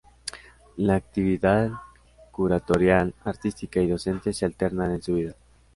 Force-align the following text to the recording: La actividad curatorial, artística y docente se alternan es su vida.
La 0.77 0.95
actividad 0.95 1.69
curatorial, 2.31 3.13
artística 3.23 3.79
y 3.81 3.87
docente 3.87 4.33
se 4.33 4.45
alternan 4.45 4.93
es 4.93 5.05
su 5.05 5.13
vida. 5.13 5.35